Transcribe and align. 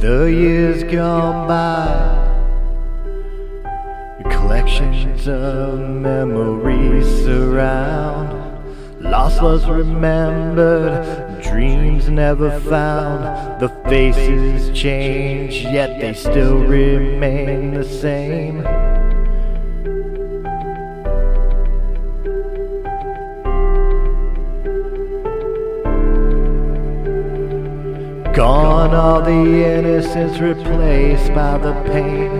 The 0.00 0.26
years 0.26 0.84
gone 0.84 1.48
by, 1.48 1.88
collections 4.30 5.26
of 5.26 5.80
memories 5.80 7.04
surround. 7.24 8.30
Lost 9.00 9.42
was 9.42 9.66
remembered, 9.66 11.42
dreams 11.42 12.08
never 12.08 12.60
found. 12.60 13.60
The 13.60 13.70
faces 13.88 14.70
change, 14.78 15.62
yet 15.62 16.00
they 16.00 16.12
still 16.12 16.58
remain 16.58 17.74
the 17.74 17.82
same. 17.82 18.62
Gone 28.38 28.94
all 28.94 29.20
the 29.20 29.32
innocence 29.32 30.38
replaced 30.38 31.34
by 31.34 31.58
the 31.58 31.72
pain. 31.90 32.30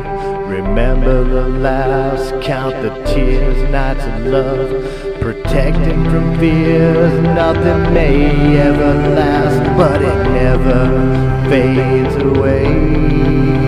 Remember 0.46 1.24
the 1.24 1.48
laughs, 1.48 2.30
count 2.46 2.80
the 2.82 2.90
tears, 3.02 3.68
nights 3.68 4.04
of 4.04 4.26
love. 4.26 5.20
Protecting 5.20 6.04
from 6.04 6.38
fears, 6.38 7.20
nothing 7.34 7.92
may 7.92 8.58
ever 8.58 8.94
last, 9.16 9.76
but 9.76 10.00
it 10.00 10.30
never 10.30 11.50
fades 11.50 12.14
away. 12.22 13.67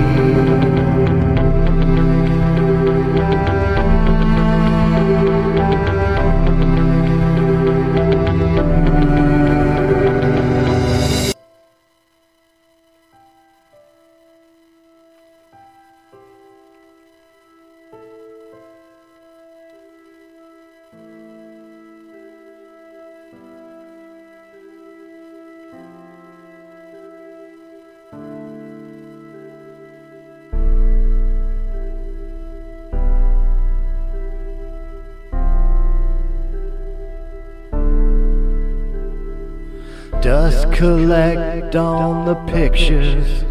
Dust 40.30 40.70
collect 40.70 41.74
on 41.74 42.24
the 42.24 42.36
pictures, 42.52 43.44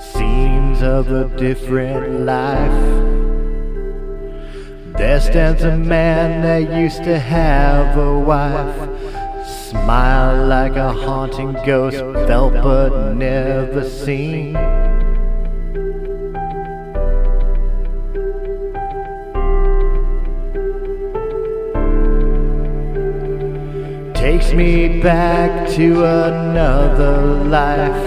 scenes 0.00 0.80
of 0.80 1.12
a 1.12 1.28
different 1.36 2.20
life. 2.20 2.86
There 4.96 5.20
stands 5.20 5.62
a 5.62 5.76
man 5.76 6.40
that 6.40 6.74
used 6.80 7.04
to 7.04 7.18
have 7.18 7.98
a 7.98 8.18
wife. 8.18 9.46
Smile 9.68 10.46
like 10.46 10.76
a 10.76 10.90
haunting 10.90 11.52
ghost, 11.66 11.98
felt 12.26 12.54
but 12.54 13.12
never 13.12 13.86
seen. 13.86 14.56
Me 24.54 25.00
back 25.00 25.68
to 25.70 26.04
another 26.04 27.34
life, 27.44 28.04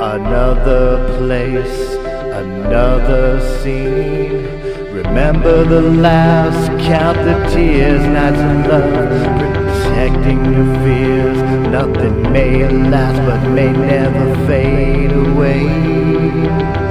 another 0.00 1.18
place, 1.18 1.94
another 2.34 3.40
scene. 3.58 4.44
Remember 4.92 5.64
the 5.64 5.80
laughs, 5.80 6.68
count 6.86 7.18
the 7.18 7.48
tears, 7.52 8.02
nights 8.06 8.38
of 8.38 8.66
love, 8.70 8.92
protecting 9.72 10.44
your 10.52 10.74
fears. 10.84 11.38
Nothing 11.68 12.32
may 12.32 12.68
last, 12.68 13.18
but 13.26 13.50
may 13.50 13.72
never 13.72 14.46
fade 14.46 15.12
away. 15.12 16.81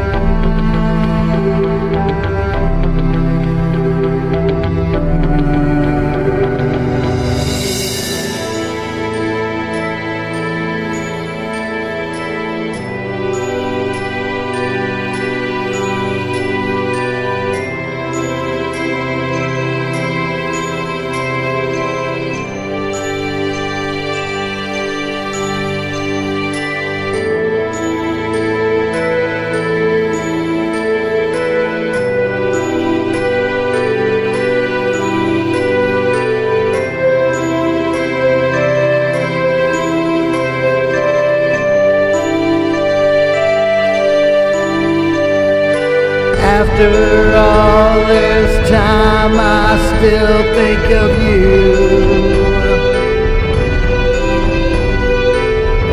After 46.81 47.35
all 47.35 48.07
this 48.07 48.69
time, 48.71 49.35
I 49.37 49.77
still 49.91 50.37
think 50.55 50.83
of 50.89 51.11
you. 51.21 51.61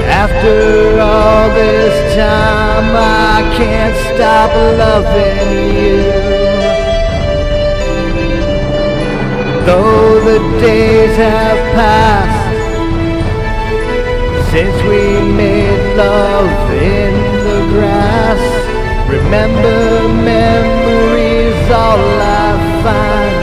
After 0.09 0.99
all 0.99 1.51
this 1.51 2.15
time, 2.17 2.97
I 2.97 3.55
can't 3.59 3.97
stop 4.15 4.51
loving 4.79 5.49
you. 5.77 6.03
Though 9.67 10.25
the 10.25 10.39
days 10.59 11.15
have 11.19 11.61
passed 11.77 12.57
since 14.51 14.77
we 14.85 15.33
made 15.37 15.97
love 15.99 16.73
in 16.73 17.13
the 17.45 17.75
grass. 17.75 18.78
Remember 19.09 20.07
memories 20.07 21.71
all 21.71 21.99
I 22.21 22.53
find 22.85 23.41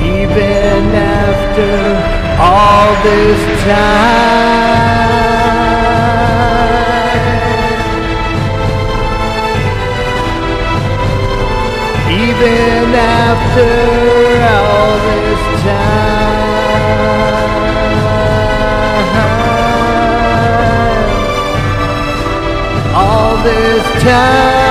Even 0.00 0.94
after 0.94 1.72
all 2.38 2.88
this 3.02 3.40
time. 3.64 4.22
Even 12.08 12.94
after 12.94 13.72
all 14.54 14.92
this 15.08 15.42
time. 15.64 16.12
All 22.94 23.34
this 23.42 23.84
time 24.04 24.61